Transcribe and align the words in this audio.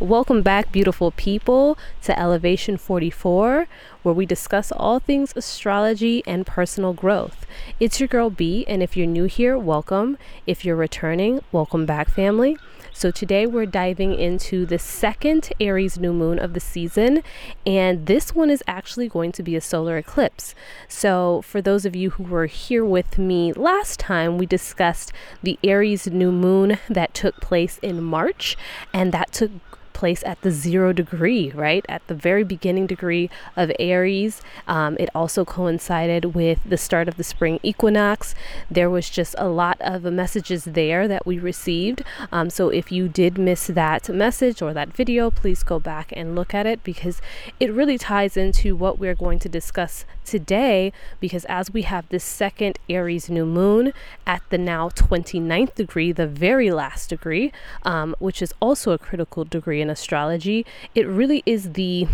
Welcome 0.00 0.42
back, 0.42 0.70
beautiful 0.70 1.10
people, 1.10 1.76
to 2.02 2.16
Elevation 2.16 2.76
44, 2.76 3.66
where 4.04 4.14
we 4.14 4.26
discuss 4.26 4.70
all 4.70 5.00
things 5.00 5.32
astrology 5.34 6.22
and 6.24 6.46
personal 6.46 6.92
growth. 6.92 7.44
It's 7.80 7.98
your 7.98 8.06
girl 8.06 8.30
B, 8.30 8.64
and 8.68 8.80
if 8.80 8.96
you're 8.96 9.08
new 9.08 9.24
here, 9.24 9.58
welcome. 9.58 10.16
If 10.46 10.64
you're 10.64 10.76
returning, 10.76 11.40
welcome 11.50 11.84
back, 11.84 12.10
family. 12.10 12.56
So 12.92 13.10
today 13.10 13.44
we're 13.44 13.66
diving 13.66 14.14
into 14.14 14.66
the 14.66 14.78
second 14.78 15.52
Aries 15.60 15.98
new 15.98 16.12
moon 16.12 16.38
of 16.38 16.54
the 16.54 16.60
season, 16.60 17.24
and 17.66 18.06
this 18.06 18.34
one 18.34 18.50
is 18.50 18.62
actually 18.68 19.08
going 19.08 19.32
to 19.32 19.42
be 19.42 19.56
a 19.56 19.60
solar 19.60 19.98
eclipse. 19.98 20.54
So 20.86 21.42
for 21.42 21.60
those 21.60 21.84
of 21.84 21.96
you 21.96 22.10
who 22.10 22.22
were 22.22 22.46
here 22.46 22.84
with 22.84 23.18
me 23.18 23.52
last 23.52 23.98
time, 23.98 24.38
we 24.38 24.46
discussed 24.46 25.12
the 25.42 25.58
Aries 25.64 26.06
new 26.06 26.30
moon 26.30 26.78
that 26.88 27.14
took 27.14 27.40
place 27.40 27.78
in 27.82 28.02
March, 28.02 28.56
and 28.92 29.10
that 29.12 29.32
took 29.32 29.50
place 29.98 30.22
at 30.24 30.40
the 30.42 30.52
zero 30.52 30.92
degree, 30.92 31.50
right? 31.50 31.84
At 31.88 32.06
the 32.06 32.14
very 32.14 32.44
beginning 32.44 32.86
degree 32.86 33.28
of 33.56 33.72
Aries. 33.80 34.40
Um, 34.68 34.96
it 35.00 35.10
also 35.12 35.44
coincided 35.44 36.36
with 36.36 36.60
the 36.64 36.78
start 36.78 37.08
of 37.08 37.16
the 37.16 37.24
spring 37.24 37.58
equinox. 37.64 38.34
There 38.70 38.88
was 38.88 39.10
just 39.10 39.34
a 39.38 39.48
lot 39.48 39.76
of 39.80 40.04
messages 40.04 40.64
there 40.64 41.08
that 41.08 41.26
we 41.26 41.38
received. 41.40 42.04
Um, 42.30 42.48
so 42.48 42.68
if 42.68 42.92
you 42.92 43.08
did 43.08 43.38
miss 43.38 43.66
that 43.66 44.08
message 44.08 44.62
or 44.62 44.72
that 44.72 44.94
video, 44.94 45.30
please 45.30 45.64
go 45.64 45.80
back 45.80 46.12
and 46.16 46.36
look 46.36 46.54
at 46.54 46.64
it 46.64 46.84
because 46.84 47.20
it 47.58 47.72
really 47.72 47.98
ties 47.98 48.36
into 48.36 48.76
what 48.76 49.00
we're 49.00 49.16
going 49.16 49.40
to 49.40 49.48
discuss 49.48 50.04
today. 50.24 50.92
Because 51.18 51.44
as 51.46 51.72
we 51.72 51.82
have 51.82 52.08
this 52.08 52.22
second 52.22 52.78
Aries 52.88 53.28
new 53.28 53.46
moon 53.46 53.92
at 54.26 54.42
the 54.50 54.58
now 54.58 54.90
29th 54.90 55.74
degree, 55.74 56.12
the 56.12 56.28
very 56.28 56.70
last 56.70 57.10
degree, 57.10 57.50
um, 57.82 58.14
which 58.20 58.40
is 58.40 58.54
also 58.60 58.92
a 58.92 58.98
critical 58.98 59.44
degree 59.44 59.80
in 59.80 59.87
in 59.88 59.92
astrology, 59.92 60.66
it 60.94 61.06
really 61.06 61.42
is 61.46 61.72
the 61.72 62.06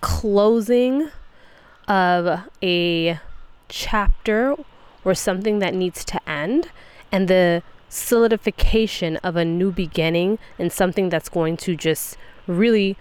closing 0.00 1.10
of 1.88 2.42
a 2.62 3.18
chapter 3.68 4.54
or 5.04 5.14
something 5.14 5.58
that 5.60 5.74
needs 5.74 6.04
to 6.04 6.28
end 6.28 6.70
and 7.10 7.28
the 7.28 7.62
solidification 7.88 9.16
of 9.18 9.36
a 9.36 9.44
new 9.44 9.72
beginning 9.72 10.38
and 10.58 10.72
something 10.72 11.08
that's 11.08 11.28
going 11.28 11.56
to 11.56 11.74
just 11.76 12.16
really, 12.46 12.96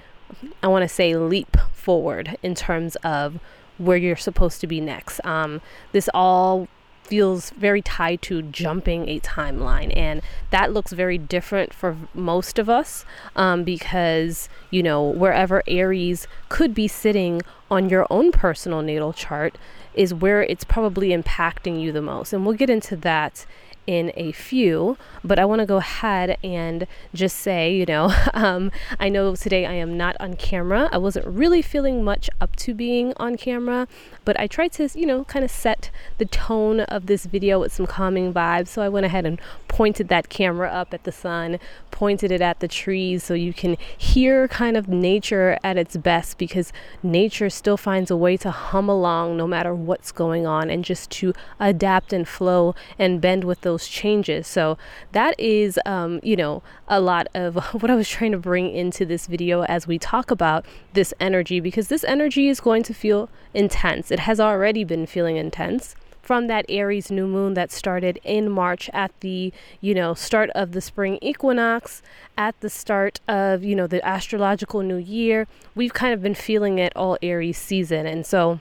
I 0.64 0.68
want 0.68 0.84
to 0.84 0.90
say, 0.90 1.16
leap 1.16 1.58
forward 1.74 2.38
in 2.42 2.56
terms 2.56 2.96
of 2.98 3.40
where 3.78 3.98
you're 3.98 4.16
supposed 4.16 4.62
to 4.62 4.68
be 4.68 4.80
next. 4.80 5.20
Um, 5.26 5.62
this 5.92 6.10
all 6.14 6.68
feels 7.06 7.52
very 7.52 7.82
tied 7.82 8.22
to 8.24 8.42
jumping 8.42 9.08
a 9.08 9.20
timeline 9.20 9.96
and 9.96 10.22
that 10.50 10.74
looks 10.74 10.92
very 10.92 11.18
different 11.18 11.74
for 11.74 11.96
most 12.14 12.58
of 12.58 12.68
us 12.68 13.06
um, 13.36 13.64
because 13.64 14.50
you 14.72 14.82
know 14.82 15.04
wherever 15.04 15.62
aries 15.68 16.28
could 16.50 16.74
be 16.74 16.88
sitting 16.88 17.42
on 17.70 17.90
your 17.90 18.08
own 18.10 18.32
personal 18.32 18.82
natal 18.82 19.14
chart 19.14 19.58
is 19.94 20.14
where 20.14 20.44
it's 20.44 20.64
probably 20.64 21.10
impacting 21.10 21.80
you 21.80 21.92
the 21.92 22.02
most 22.02 22.34
and 22.34 22.46
we'll 22.46 22.56
get 22.56 22.70
into 22.70 22.96
that 22.96 23.46
in 23.88 24.12
a 24.16 24.32
few, 24.32 24.98
but 25.24 25.40
I 25.40 25.46
want 25.46 25.60
to 25.60 25.66
go 25.66 25.78
ahead 25.78 26.38
and 26.44 26.88
just 27.14 27.38
say, 27.38 27.74
you 27.74 27.86
know, 27.86 28.14
um, 28.34 28.72
I 29.00 29.10
know 29.10 29.36
today 29.36 29.66
I 29.66 29.74
am 29.74 29.98
not 29.98 30.16
on 30.20 30.36
camera. 30.36 30.90
I 30.92 30.98
wasn't 30.98 31.28
really 31.28 31.62
feeling 31.62 32.04
much 32.04 32.30
up 32.42 32.56
to 32.58 32.74
being 32.74 33.14
on 33.18 33.38
camera, 33.38 33.88
but 34.24 34.40
I 34.40 34.48
tried 34.48 34.72
to, 34.74 34.90
you 34.96 35.06
know, 35.06 35.24
kind 35.26 35.46
of 35.46 35.52
set 35.52 35.92
the 36.18 36.26
tone 36.26 36.82
of 36.82 37.06
this 37.06 37.26
video 37.26 37.60
with 37.60 37.74
some 37.74 37.86
calming 37.86 38.34
vibes. 38.34 38.70
So 38.70 38.82
I 38.82 38.90
went 38.90 39.06
ahead 39.06 39.26
and 39.26 39.40
pointed 39.68 40.08
that 40.08 40.30
camera 40.30 40.70
up 40.70 40.94
at 40.94 41.04
the 41.04 41.12
sun, 41.12 41.60
pointed 41.92 42.32
it 42.32 42.42
at 42.42 42.60
the 42.60 42.68
trees 42.68 43.24
so 43.24 43.34
you 43.34 43.54
can 43.54 43.78
hear 43.98 44.48
kind 44.48 44.78
of 44.78 44.88
nature 44.88 45.58
at 45.64 45.78
its 45.78 45.98
best 45.98 46.38
because 46.38 46.72
nature 47.04 47.50
still 47.50 47.78
finds 47.78 48.10
a 48.10 48.18
way 48.18 48.38
to 48.38 48.52
hum 48.52 48.90
along 48.90 49.38
no 49.38 49.48
matter 49.48 49.74
what's 49.74 50.12
going 50.12 50.48
on 50.48 50.70
and 50.70 50.84
just 50.86 51.10
to 51.10 51.34
adapt 51.60 52.14
and 52.14 52.28
flow 52.28 52.74
and 52.98 53.22
bend 53.22 53.44
with 53.44 53.62
those 53.62 53.75
changes. 53.80 54.48
So 54.48 54.78
that 55.12 55.40
is, 55.40 55.80
um, 55.86 56.20
you 56.24 56.36
know, 56.36 56.64
a 56.88 57.00
lot 57.00 57.28
of 57.34 57.56
what 57.82 57.90
I 57.92 57.96
was 57.96 58.10
trying 58.10 58.32
to 58.32 58.38
bring 58.38 58.70
into 58.70 59.06
this 59.06 59.28
video 59.28 59.64
as 59.64 59.88
we 59.88 60.00
talk 60.00 60.32
about 60.32 60.66
this 60.94 61.14
energy 61.20 61.60
because 61.60 61.88
this 61.88 62.04
energy 62.04 62.48
is 62.48 62.60
going 62.60 62.84
to 62.84 62.94
feel 62.94 63.30
intense. 63.54 64.12
It 64.12 64.20
has 64.20 64.40
already 64.40 64.84
been 64.84 65.06
feeling 65.06 65.38
intense 65.38 65.96
from 66.26 66.48
that 66.48 66.66
Aries 66.68 67.12
new 67.12 67.28
moon 67.28 67.54
that 67.54 67.72
started 67.72 68.20
in 68.24 68.50
March 68.50 68.90
at 68.94 69.12
the, 69.20 69.54
you 69.80 69.94
know, 69.94 70.16
start 70.16 70.50
of 70.56 70.72
the 70.72 70.82
spring 70.82 71.20
equinox, 71.22 72.02
at 72.36 72.60
the 72.62 72.70
start 72.70 73.22
of, 73.28 73.64
you 73.64 73.76
know, 73.76 73.86
the 73.86 74.06
astrological 74.06 74.82
new 74.82 74.98
year. 74.98 75.48
We've 75.76 75.94
kind 75.94 76.14
of 76.14 76.24
been 76.24 76.34
feeling 76.34 76.80
it 76.80 76.94
all 76.96 77.20
Aries 77.22 77.60
season. 77.60 78.08
And 78.08 78.26
so, 78.26 78.60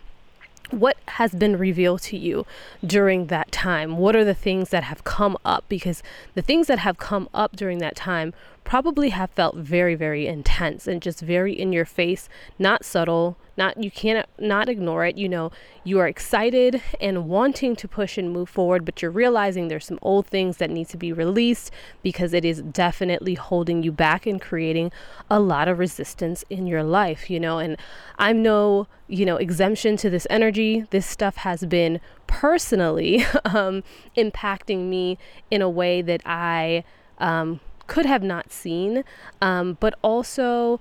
what 0.81 0.97
has 1.09 1.33
been 1.33 1.57
revealed 1.57 2.03
to 2.03 2.17
you 2.17 2.47
during 2.85 3.27
that 3.27 3.51
time? 3.53 3.97
What 3.97 4.17
are 4.17 4.25
the 4.25 4.35
things 4.35 4.71
that 4.71 4.85
have 4.85 5.05
come 5.05 5.37
up? 5.45 5.65
Because 5.69 6.03
the 6.35 6.43
things 6.43 6.67
that 6.67 6.81
have 6.81 6.99
come 6.99 7.29
up 7.33 7.57
during 7.57 7.79
that 7.79 7.97
time 7.97 8.35
probably 8.65 9.11
have 9.11 9.31
felt 9.31 9.57
very, 9.57 9.95
very 9.95 10.27
intense 10.27 10.87
and 10.87 11.01
just 11.01 11.21
very 11.21 11.53
in 11.53 11.73
your 11.73 11.85
face, 11.85 12.29
not 12.59 12.85
subtle, 12.85 13.37
not 13.57 13.83
you 13.83 13.91
can't 13.91 14.27
not 14.39 14.69
ignore 14.69 15.05
it. 15.05 15.17
You 15.17 15.29
know, 15.29 15.53
you 15.85 15.99
are 16.01 16.09
excited 16.09 16.83
and 17.01 17.29
wanting 17.29 17.77
to 17.77 17.87
push 17.87 18.19
and 18.19 18.33
move 18.33 18.49
forward, 18.49 18.85
but 18.85 19.01
you're 19.01 19.11
realizing 19.11 19.69
there's 19.69 19.87
some 19.87 19.99
old 20.03 20.27
things 20.27 20.57
that 20.57 20.71
need 20.71 20.89
to 20.89 20.97
be 20.97 21.13
released 21.13 21.71
because 22.03 22.33
it 22.33 22.45
is 22.45 22.63
definitely 22.63 23.35
holding 23.35 23.83
you 23.83 23.93
back 23.93 24.27
and 24.27 24.41
creating 24.41 24.91
a 25.31 25.39
lot 25.39 25.69
of 25.69 25.79
resistance 25.79 26.45
in 26.51 26.67
your 26.67 26.83
life, 26.83 27.31
you 27.31 27.39
know. 27.39 27.59
And 27.59 27.77
I'm 28.19 28.43
no, 28.43 28.89
you 29.07 29.25
know, 29.25 29.37
exemption 29.37 29.97
to 29.99 30.11
this 30.11 30.27
energy. 30.31 30.87
This 30.91 31.07
stuff 31.07 31.37
has 31.37 31.65
been 31.65 32.01
personally 32.27 33.25
um, 33.45 33.85
impacting 34.17 34.89
me 34.89 35.19
in 35.51 35.63
a 35.63 35.71
way 35.71 36.03
that 36.03 36.23
I 36.25 36.83
um, 37.19 37.61
could 37.87 38.07
have 38.07 38.23
not 38.23 38.53
seen. 38.53 39.05
Um, 39.41 39.77
but 39.81 39.95
also, 40.03 40.81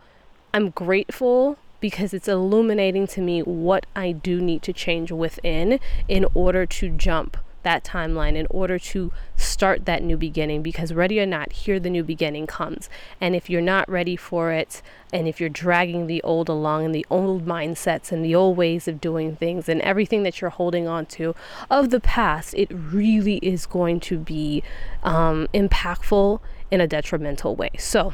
I'm 0.54 0.70
grateful 0.70 1.58
because 1.80 2.14
it's 2.14 2.30
illuminating 2.30 3.08
to 3.08 3.22
me 3.22 3.42
what 3.42 3.86
I 3.96 4.14
do 4.14 4.40
need 4.40 4.62
to 4.64 4.74
change 4.74 5.12
within 5.12 5.80
in 6.08 6.26
order 6.34 6.66
to 6.66 6.90
jump 6.90 7.38
that 7.64 7.84
timeline 7.84 8.36
in 8.36 8.46
order 8.50 8.78
to 8.78 9.12
start 9.36 9.86
that 9.86 10.04
new 10.04 10.18
beginning 10.18 10.62
because 10.62 10.94
ready 10.94 11.20
or 11.20 11.26
not 11.26 11.52
here 11.52 11.80
the 11.80 11.90
new 11.90 12.04
beginning 12.04 12.46
comes 12.46 12.90
and 13.20 13.36
if 13.36 13.50
you're 13.50 13.62
not 13.62 13.90
ready 13.90 14.16
for 14.16 14.52
it 14.52 14.82
and 15.12 15.28
if 15.28 15.40
you're 15.40 15.50
dragging 15.50 16.08
the 16.08 16.22
old 16.24 16.48
along 16.48 16.86
and 16.86 16.94
the 16.94 17.06
old 17.10 17.46
mindsets 17.46 18.12
and 18.12 18.24
the 18.24 18.36
old 18.36 18.56
ways 18.56 18.88
of 18.88 19.02
doing 19.02 19.36
things 19.36 19.68
and 19.68 19.82
everything 19.82 20.24
that 20.24 20.40
you're 20.40 20.50
holding 20.50 20.88
on 20.88 21.06
to 21.06 21.34
of 21.70 21.90
the 21.90 22.00
past 22.00 22.54
it 22.54 22.68
really 22.72 23.38
is 23.38 23.66
going 23.66 24.00
to 24.00 24.18
be 24.18 24.62
um, 25.04 25.48
impactful 25.54 26.40
in 26.74 26.82
a 26.82 26.88
detrimental 26.88 27.56
way 27.56 27.70
so 27.78 28.14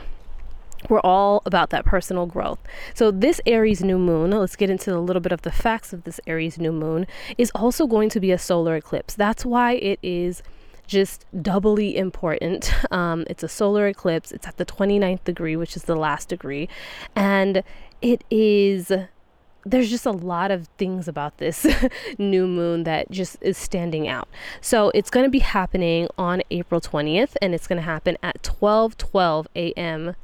we're 0.87 1.01
all 1.01 1.41
about 1.45 1.71
that 1.71 1.83
personal 1.83 2.25
growth. 2.25 2.59
So, 2.93 3.11
this 3.11 3.41
Aries 3.45 3.83
new 3.83 3.97
moon, 3.97 4.31
let's 4.31 4.55
get 4.55 4.69
into 4.69 4.95
a 4.95 4.99
little 4.99 5.19
bit 5.19 5.31
of 5.31 5.41
the 5.41 5.51
facts 5.51 5.91
of 5.91 6.03
this 6.05 6.21
Aries 6.25 6.57
new 6.57 6.71
moon, 6.71 7.05
is 7.37 7.51
also 7.53 7.85
going 7.85 8.09
to 8.09 8.19
be 8.19 8.31
a 8.31 8.37
solar 8.37 8.75
eclipse. 8.75 9.13
That's 9.13 9.43
why 9.45 9.73
it 9.73 9.99
is 10.01 10.41
just 10.87 11.25
doubly 11.41 11.97
important. 11.97 12.73
Um, 12.91 13.25
it's 13.29 13.43
a 13.43 13.47
solar 13.47 13.87
eclipse, 13.87 14.31
it's 14.31 14.47
at 14.47 14.57
the 14.57 14.65
29th 14.65 15.23
degree, 15.23 15.55
which 15.55 15.75
is 15.75 15.83
the 15.83 15.95
last 15.95 16.29
degree, 16.29 16.67
and 17.15 17.61
it 18.01 18.23
is. 18.31 18.91
There's 19.69 19.89
just 19.89 20.05
a 20.05 20.11
lot 20.11 20.49
of 20.49 20.67
things 20.77 21.07
about 21.07 21.37
this 21.37 21.67
new 22.17 22.47
moon 22.47 22.83
that 22.85 23.11
just 23.11 23.37
is 23.41 23.57
standing 23.57 24.07
out. 24.07 24.27
So 24.61 24.91
it's 24.95 25.09
going 25.09 25.25
to 25.25 25.29
be 25.29 25.39
happening 25.39 26.07
on 26.17 26.41
April 26.49 26.81
20th, 26.81 27.35
and 27.41 27.53
it's 27.53 27.67
going 27.67 27.77
to 27.77 27.83
happen 27.83 28.17
at 28.23 28.41
12:12 28.41 29.45
a.m. 29.55 30.15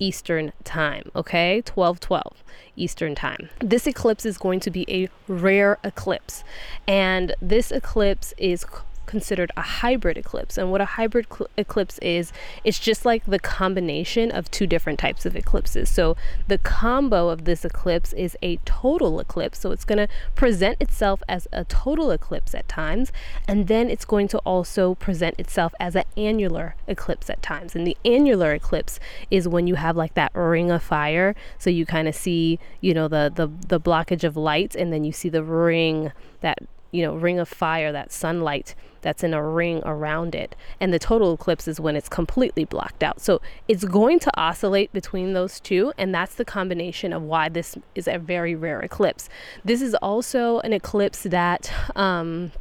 Eastern 0.00 0.52
Time, 0.64 1.10
okay? 1.14 1.56
1212 1.56 2.44
Eastern 2.76 3.14
Time. 3.14 3.48
This 3.60 3.86
eclipse 3.86 4.24
is 4.24 4.38
going 4.38 4.60
to 4.60 4.70
be 4.70 4.84
a 4.88 5.08
rare 5.30 5.78
eclipse, 5.84 6.44
and 6.86 7.34
this 7.40 7.70
eclipse 7.70 8.34
is 8.36 8.64
considered 9.08 9.50
a 9.56 9.62
hybrid 9.62 10.16
eclipse. 10.16 10.56
And 10.56 10.70
what 10.70 10.80
a 10.80 10.84
hybrid 10.84 11.26
cl- 11.28 11.50
eclipse 11.56 11.98
is, 11.98 12.32
it's 12.62 12.78
just 12.78 13.04
like 13.04 13.24
the 13.24 13.40
combination 13.40 14.30
of 14.30 14.48
two 14.52 14.66
different 14.68 15.00
types 15.00 15.26
of 15.26 15.34
eclipses. 15.34 15.88
So 15.88 16.16
the 16.46 16.58
combo 16.58 17.28
of 17.30 17.44
this 17.44 17.64
eclipse 17.64 18.12
is 18.12 18.36
a 18.42 18.58
total 18.64 19.18
eclipse. 19.18 19.58
So 19.58 19.72
it's 19.72 19.84
going 19.84 19.98
to 19.98 20.08
present 20.36 20.76
itself 20.80 21.22
as 21.28 21.48
a 21.52 21.64
total 21.64 22.12
eclipse 22.12 22.54
at 22.54 22.68
times, 22.68 23.10
and 23.48 23.66
then 23.66 23.90
it's 23.90 24.04
going 24.04 24.28
to 24.28 24.38
also 24.38 24.94
present 24.94 25.34
itself 25.38 25.74
as 25.80 25.96
an 25.96 26.04
annular 26.16 26.76
eclipse 26.86 27.30
at 27.30 27.42
times. 27.42 27.74
And 27.74 27.86
the 27.86 27.96
annular 28.04 28.52
eclipse 28.52 29.00
is 29.30 29.48
when 29.48 29.66
you 29.66 29.76
have 29.76 29.96
like 29.96 30.14
that 30.14 30.32
ring 30.34 30.70
of 30.70 30.82
fire. 30.82 31.34
So 31.58 31.70
you 31.70 31.86
kind 31.86 32.06
of 32.06 32.14
see, 32.14 32.58
you 32.80 32.92
know, 32.92 33.08
the 33.08 33.32
the 33.34 33.48
the 33.66 33.80
blockage 33.80 34.24
of 34.24 34.36
light, 34.36 34.76
and 34.76 34.92
then 34.92 35.02
you 35.04 35.12
see 35.12 35.30
the 35.30 35.42
ring 35.42 36.12
that 36.42 36.58
you 36.90 37.02
know 37.02 37.14
ring 37.14 37.38
of 37.38 37.48
fire 37.48 37.92
that 37.92 38.12
sunlight 38.12 38.74
that's 39.00 39.22
in 39.22 39.32
a 39.32 39.42
ring 39.42 39.80
around 39.84 40.34
it 40.34 40.56
and 40.80 40.92
the 40.92 40.98
total 40.98 41.34
eclipse 41.34 41.68
is 41.68 41.78
when 41.78 41.94
it's 41.94 42.08
completely 42.08 42.64
blocked 42.64 43.02
out 43.02 43.20
so 43.20 43.40
it's 43.68 43.84
going 43.84 44.18
to 44.18 44.30
oscillate 44.40 44.92
between 44.92 45.32
those 45.32 45.60
two 45.60 45.92
and 45.98 46.14
that's 46.14 46.34
the 46.34 46.44
combination 46.44 47.12
of 47.12 47.22
why 47.22 47.48
this 47.48 47.76
is 47.94 48.08
a 48.08 48.18
very 48.18 48.54
rare 48.54 48.80
eclipse 48.80 49.28
this 49.64 49.82
is 49.82 49.94
also 49.96 50.60
an 50.60 50.72
eclipse 50.72 51.22
that 51.24 51.72
um, 51.94 52.52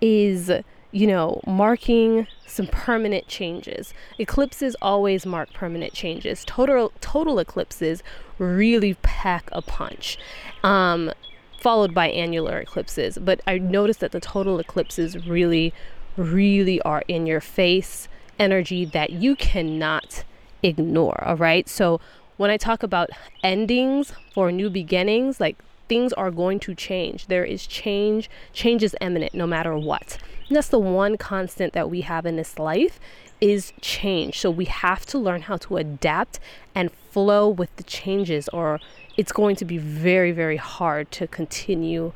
is 0.00 0.50
you 0.92 1.06
know, 1.06 1.40
marking 1.46 2.26
some 2.46 2.66
permanent 2.66 3.28
changes. 3.28 3.94
Eclipses 4.18 4.74
always 4.82 5.24
mark 5.24 5.52
permanent 5.52 5.92
changes. 5.92 6.44
Total 6.44 6.92
total 7.00 7.38
eclipses 7.38 8.02
really 8.38 8.94
pack 8.94 9.48
a 9.52 9.62
punch. 9.62 10.18
Um, 10.64 11.12
followed 11.60 11.94
by 11.94 12.08
annular 12.08 12.58
eclipses, 12.58 13.18
but 13.18 13.40
I 13.46 13.58
noticed 13.58 14.00
that 14.00 14.12
the 14.12 14.20
total 14.20 14.58
eclipses 14.58 15.26
really 15.26 15.72
really 16.16 16.80
are 16.82 17.02
in 17.08 17.26
your 17.26 17.40
face 17.40 18.08
energy 18.38 18.84
that 18.84 19.10
you 19.10 19.36
cannot 19.36 20.24
ignore, 20.62 21.22
all 21.24 21.36
right? 21.36 21.68
So 21.68 22.00
when 22.36 22.50
I 22.50 22.56
talk 22.56 22.82
about 22.82 23.10
endings 23.42 24.12
for 24.32 24.50
new 24.50 24.70
beginnings, 24.70 25.40
like 25.40 25.56
things 25.88 26.12
are 26.14 26.30
going 26.30 26.60
to 26.60 26.74
change. 26.74 27.26
There 27.26 27.44
is 27.44 27.66
change. 27.66 28.30
Change 28.52 28.82
is 28.82 28.96
imminent 29.00 29.34
no 29.34 29.46
matter 29.46 29.76
what. 29.76 30.18
And 30.48 30.56
that's 30.56 30.68
the 30.68 30.78
one 30.78 31.16
constant 31.16 31.72
that 31.74 31.90
we 31.90 32.02
have 32.02 32.24
in 32.26 32.36
this 32.36 32.58
life 32.58 32.98
is 33.40 33.72
change. 33.80 34.38
So 34.38 34.50
we 34.50 34.66
have 34.66 35.04
to 35.06 35.18
learn 35.18 35.42
how 35.42 35.56
to 35.58 35.76
adapt 35.76 36.38
and 36.74 36.90
flow 37.10 37.48
with 37.48 37.74
the 37.76 37.82
changes 37.82 38.48
or 38.48 38.80
it's 39.20 39.32
going 39.32 39.54
to 39.56 39.64
be 39.64 39.78
very 39.78 40.32
very 40.32 40.56
hard 40.56 41.10
to 41.10 41.26
continue 41.26 42.12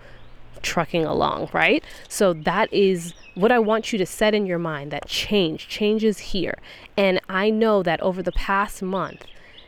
trucking 0.62 1.04
along, 1.04 1.50
right? 1.52 1.84
So 2.08 2.32
that 2.32 2.72
is 2.72 3.12
what 3.34 3.52
I 3.52 3.58
want 3.58 3.92
you 3.92 3.98
to 3.98 4.06
set 4.06 4.34
in 4.34 4.46
your 4.46 4.58
mind 4.58 4.90
that 4.90 5.06
change, 5.06 5.68
change 5.68 6.02
is 6.02 6.18
here. 6.18 6.58
And 6.96 7.20
I 7.28 7.50
know 7.50 7.82
that 7.82 8.00
over 8.00 8.22
the 8.22 8.32
past 8.32 8.82
month, 8.82 9.24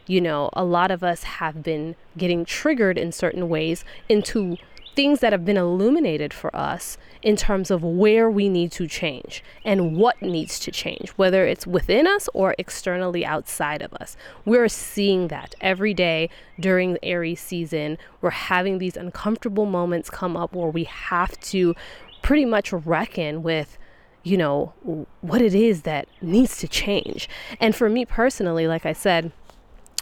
you 0.07 0.21
know, 0.21 0.51
a 0.55 0.65
lot 0.65 0.91
of 0.91 1.05
us 1.05 1.25
have 1.25 1.63
been 1.63 1.97
getting 2.17 2.45
triggered 2.45 2.97
in 2.97 3.13
certain 3.13 3.49
ways 3.49 3.85
into 4.09 4.57
things 4.97 5.21
that 5.21 5.33
have 5.33 5.45
been 5.45 5.59
illuminated 5.59 6.33
for 6.33 6.55
us 6.57 6.97
in 7.23 7.37
terms 7.37 7.71
of 7.71 7.85
where 7.85 8.31
we 8.31 8.49
need 8.49 8.73
to 8.73 8.89
change 8.89 9.45
and 9.65 9.97
what 9.97 10.21
needs 10.23 10.59
to 10.59 10.73
change, 10.73 11.11
whether 11.11 11.47
it's 11.47 11.67
within 11.67 12.07
us 12.07 12.29
or 12.33 12.55
externally 12.59 13.25
outside 13.25 13.83
of 13.83 13.93
us. 13.95 14.17
We're 14.45 14.69
seeing 14.69 15.29
that 15.29 15.55
every 15.61 15.93
day 15.93 16.31
during 16.59 16.95
the 16.95 17.05
Aries 17.05 17.41
season. 17.41 17.99
We're 18.23 18.31
having 18.31 18.79
these 18.79 18.97
uncomfortable 18.97 19.67
moments 19.67 20.09
come 20.09 20.37
up 20.37 20.55
where 20.55 20.71
we 20.71 20.85
have 20.85 21.39
to 21.41 21.75
pretty 22.23 22.47
much 22.47 22.73
reckon 22.73 23.43
with 23.43 23.79
you 24.25 24.37
know 24.37 24.73
what 25.21 25.41
it 25.41 25.55
is 25.55 25.83
that 25.83 26.09
needs 26.21 26.59
to 26.59 26.67
change. 26.67 27.29
And 27.61 27.77
for 27.77 27.89
me 27.89 28.05
personally, 28.05 28.67
like 28.67 28.85
I 28.85 28.93
said, 28.93 29.31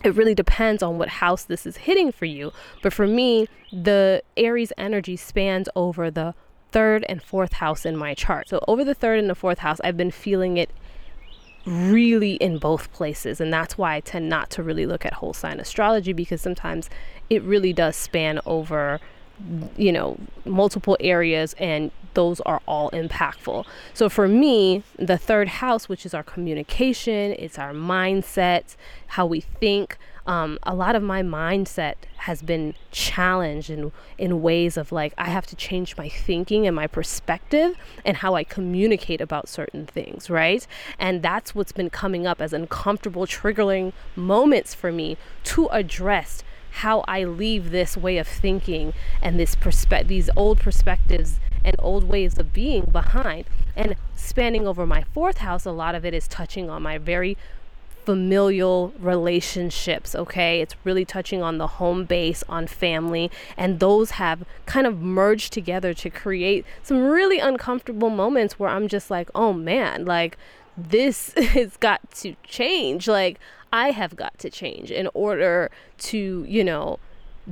it 0.05 0.15
really 0.15 0.35
depends 0.35 0.83
on 0.83 0.99
what 0.99 1.09
house 1.09 1.45
this 1.45 1.67
is 1.67 1.79
hitting 1.79 2.12
for 2.12 2.27
you. 2.27 2.53
But 2.83 2.93
for 2.93 3.06
me, 3.06 3.49
the 3.73 4.23
Aries 4.37 4.73
energy 4.77 5.17
spans 5.17 5.69
over 5.75 6.11
the 6.11 6.35
third 6.71 7.05
and 7.09 7.23
fourth 7.23 7.55
house 7.55 7.87
in 7.87 7.97
my 7.97 8.15
chart. 8.15 8.49
So 8.49 8.62
over 8.69 8.85
the 8.85 8.95
third 8.95 9.19
and 9.19 9.31
the 9.31 9.35
fourth 9.35 9.59
house, 9.59 9.81
I've 9.83 9.97
been 9.97 10.11
feeling 10.11 10.59
it 10.59 10.71
really 11.65 12.35
in 12.35 12.59
both 12.59 12.93
places. 12.93 13.41
And 13.41 13.53
that's 13.53 13.79
why 13.79 13.95
I 13.95 14.01
tend 14.01 14.29
not 14.29 14.51
to 14.51 14.62
really 14.62 14.85
look 14.85 15.06
at 15.06 15.15
whole 15.15 15.33
sign 15.33 15.59
astrology 15.59 16.12
because 16.12 16.43
sometimes 16.43 16.91
it 17.31 17.43
really 17.43 17.73
does 17.73 17.97
span 17.97 18.41
over 18.45 19.01
you 19.77 19.91
know 19.91 20.17
multiple 20.45 20.97
areas 21.01 21.55
and 21.59 21.91
those 22.14 22.40
are 22.43 22.61
all 22.66 22.90
impactful 22.90 23.64
so 23.93 24.08
for 24.08 24.28
me 24.28 24.82
the 24.99 25.19
third 25.19 25.49
house 25.49 25.88
which 25.88 26.06
is 26.06 26.14
our 26.14 26.22
communication 26.22 27.32
it's 27.38 27.58
our 27.58 27.72
mindset 27.72 28.76
how 29.08 29.26
we 29.26 29.40
think 29.40 29.99
um, 30.26 30.58
a 30.62 30.75
lot 30.75 30.96
of 30.96 31.02
my 31.02 31.22
mindset 31.22 31.94
has 32.16 32.40
been 32.40 32.75
challenged 32.90 33.69
in 33.69 33.93
in 34.16 34.40
ways 34.40 34.76
of 34.76 34.90
like 34.90 35.12
I 35.19 35.28
have 35.28 35.46
to 35.49 35.56
change 35.56 35.96
my 35.96 36.08
thinking 36.08 36.66
and 36.66 36.75
my 36.75 36.87
perspective 36.87 37.76
and 38.05 38.19
how 38.19 38.34
I 38.34 38.44
communicate 38.44 39.20
about 39.20 39.49
certain 39.49 39.84
things, 39.84 40.31
right? 40.31 40.67
And 40.99 41.22
that's 41.22 41.55
what's 41.55 41.72
been 41.72 41.90
coming 41.90 42.26
up 42.26 42.40
as 42.40 42.55
uncomfortable, 42.55 43.26
triggering 43.26 43.93
moments 44.17 44.75
for 44.75 44.90
me 44.90 45.19
to 45.44 45.67
address 45.69 46.43
how 46.78 47.05
I 47.06 47.25
leave 47.25 47.70
this 47.70 47.96
way 47.96 48.19
of 48.19 48.26
thinking 48.26 48.94
and 49.22 49.38
this 49.38 49.55
perspective, 49.55 50.08
these 50.08 50.31
old 50.37 50.58
perspectives 50.58 51.38
and 51.64 51.76
old 51.78 52.05
ways 52.05 52.38
of 52.38 52.52
being 52.52 52.84
behind. 52.84 53.46
And 53.75 53.96
spanning 54.14 54.66
over 54.66 54.87
my 54.87 55.02
fourth 55.02 55.38
house, 55.38 55.64
a 55.64 55.72
lot 55.72 55.94
of 55.94 56.05
it 56.05 56.14
is 56.14 56.28
touching 56.28 56.70
on 56.70 56.82
my 56.82 56.99
very 56.99 57.37
familial 58.05 58.93
relationships, 58.99 60.14
okay? 60.14 60.61
It's 60.61 60.75
really 60.84 61.05
touching 61.05 61.43
on 61.43 61.58
the 61.58 61.66
home 61.66 62.05
base, 62.05 62.44
on 62.49 62.66
family, 62.66 63.31
and 63.56 63.81
those 63.81 64.12
have 64.12 64.44
kind 64.66 64.87
of 64.87 65.00
merged 65.00 65.52
together 65.52 65.94
to 65.94 66.11
create 66.11 66.66
some 66.82 67.05
really 67.05 67.38
uncomfortable 67.38 68.10
moments 68.10 68.58
where 68.58 68.69
I'm 68.69 68.88
just 68.88 69.10
like, 69.10 69.31
oh 69.34 69.52
man, 69.52 70.05
like 70.05 70.37
this 70.76 71.32
has 71.37 71.76
got 71.78 72.10
to 72.17 72.37
change. 72.43 73.08
Like, 73.08 73.38
I 73.72 73.90
have 73.90 74.17
got 74.17 74.38
to 74.38 74.50
change 74.50 74.90
in 74.90 75.08
order 75.14 75.70
to, 75.99 76.44
you 76.46 76.62
know, 76.62 76.99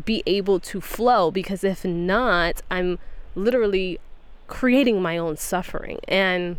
be 0.05 0.23
able 0.27 0.61
to 0.61 0.81
flow 0.81 1.31
because 1.31 1.65
if 1.65 1.85
not, 1.85 2.63
I'm 2.71 2.99
literally 3.35 3.99
creating 4.47 5.01
my 5.01 5.17
own 5.19 5.37
suffering. 5.37 5.99
And 6.09 6.59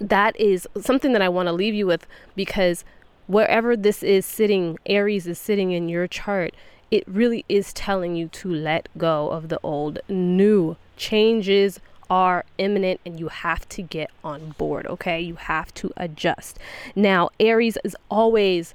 that 0.00 0.38
is 0.40 0.66
something 0.80 1.12
that 1.12 1.22
I 1.22 1.28
want 1.28 1.46
to 1.48 1.52
leave 1.52 1.74
you 1.74 1.86
with 1.86 2.06
because 2.34 2.84
wherever 3.26 3.76
this 3.76 4.02
is 4.02 4.24
sitting, 4.24 4.78
Aries 4.86 5.26
is 5.26 5.38
sitting 5.38 5.72
in 5.72 5.88
your 5.88 6.06
chart, 6.06 6.54
it 6.90 7.04
really 7.06 7.44
is 7.48 7.72
telling 7.72 8.16
you 8.16 8.28
to 8.28 8.52
let 8.52 8.88
go 8.98 9.30
of 9.30 9.48
the 9.48 9.60
old. 9.62 10.00
New 10.08 10.76
changes 10.96 11.78
are 12.08 12.44
imminent 12.58 13.00
and 13.06 13.20
you 13.20 13.28
have 13.28 13.68
to 13.68 13.82
get 13.82 14.10
on 14.24 14.54
board, 14.58 14.86
okay? 14.86 15.20
You 15.20 15.36
have 15.36 15.72
to 15.74 15.92
adjust. 15.96 16.58
Now, 16.96 17.30
Aries 17.38 17.78
is 17.84 17.96
always 18.10 18.74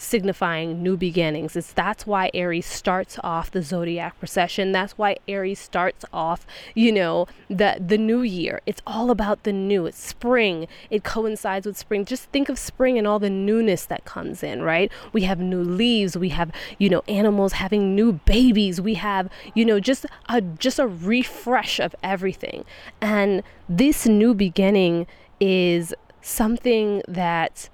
signifying 0.00 0.82
new 0.82 0.96
beginnings. 0.96 1.54
It's 1.54 1.74
that's 1.74 2.06
why 2.06 2.30
Aries 2.32 2.64
starts 2.64 3.18
off 3.22 3.50
the 3.50 3.62
zodiac 3.62 4.18
procession. 4.18 4.72
That's 4.72 4.96
why 4.96 5.16
Aries 5.28 5.58
starts 5.58 6.06
off, 6.10 6.46
you 6.74 6.90
know, 6.90 7.26
the 7.48 7.76
the 7.78 7.98
new 7.98 8.22
year. 8.22 8.62
It's 8.64 8.80
all 8.86 9.10
about 9.10 9.42
the 9.42 9.52
new. 9.52 9.84
It's 9.84 10.02
spring. 10.02 10.66
It 10.88 11.04
coincides 11.04 11.66
with 11.66 11.76
spring. 11.76 12.06
Just 12.06 12.24
think 12.30 12.48
of 12.48 12.58
spring 12.58 12.96
and 12.96 13.06
all 13.06 13.18
the 13.18 13.28
newness 13.28 13.84
that 13.84 14.06
comes 14.06 14.42
in, 14.42 14.62
right? 14.62 14.90
We 15.12 15.22
have 15.22 15.38
new 15.38 15.62
leaves, 15.62 16.16
we 16.16 16.30
have, 16.30 16.50
you 16.78 16.88
know, 16.88 17.02
animals 17.06 17.52
having 17.52 17.94
new 17.94 18.12
babies. 18.12 18.80
We 18.80 18.94
have, 18.94 19.28
you 19.54 19.66
know, 19.66 19.80
just 19.80 20.06
a 20.30 20.40
just 20.40 20.78
a 20.78 20.86
refresh 20.86 21.78
of 21.78 21.94
everything. 22.02 22.64
And 23.02 23.42
this 23.68 24.06
new 24.06 24.32
beginning 24.32 25.06
is 25.40 25.92
something 26.22 27.02
that 27.06 27.68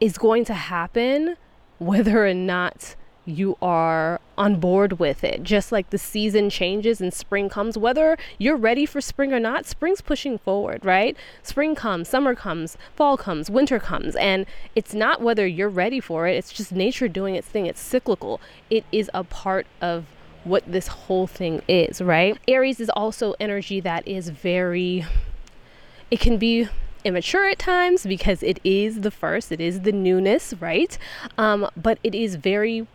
is 0.00 0.18
going 0.18 0.44
to 0.46 0.54
happen 0.54 1.36
whether 1.78 2.26
or 2.26 2.34
not 2.34 2.94
you 3.26 3.58
are 3.60 4.20
on 4.38 4.56
board 4.60 4.98
with 4.98 5.24
it. 5.24 5.42
Just 5.42 5.72
like 5.72 5.90
the 5.90 5.98
season 5.98 6.48
changes 6.48 7.00
and 7.00 7.12
spring 7.12 7.48
comes, 7.48 7.76
whether 7.76 8.16
you're 8.38 8.56
ready 8.56 8.86
for 8.86 9.00
spring 9.00 9.32
or 9.32 9.40
not, 9.40 9.66
spring's 9.66 10.00
pushing 10.00 10.38
forward, 10.38 10.84
right? 10.84 11.16
Spring 11.42 11.74
comes, 11.74 12.08
summer 12.08 12.34
comes, 12.34 12.78
fall 12.94 13.16
comes, 13.16 13.50
winter 13.50 13.80
comes. 13.80 14.14
And 14.16 14.46
it's 14.74 14.94
not 14.94 15.20
whether 15.20 15.46
you're 15.46 15.68
ready 15.68 16.00
for 16.00 16.28
it, 16.28 16.36
it's 16.36 16.52
just 16.52 16.72
nature 16.72 17.08
doing 17.08 17.34
its 17.34 17.48
thing. 17.48 17.66
It's 17.66 17.80
cyclical, 17.80 18.40
it 18.70 18.84
is 18.92 19.10
a 19.12 19.24
part 19.24 19.66
of 19.80 20.06
what 20.44 20.62
this 20.70 20.86
whole 20.86 21.26
thing 21.26 21.60
is, 21.66 22.00
right? 22.00 22.38
Aries 22.46 22.78
is 22.78 22.90
also 22.90 23.34
energy 23.40 23.80
that 23.80 24.06
is 24.06 24.28
very, 24.28 25.04
it 26.12 26.20
can 26.20 26.38
be 26.38 26.68
immature 27.06 27.48
at 27.48 27.58
times 27.58 28.04
because 28.04 28.42
it 28.42 28.60
is 28.64 29.00
the 29.00 29.10
first, 29.10 29.52
it 29.52 29.60
is 29.60 29.82
the 29.82 29.92
newness, 29.92 30.52
right? 30.60 30.98
Um, 31.38 31.68
but 31.76 31.98
it 32.02 32.14
is 32.14 32.34
very 32.34 32.86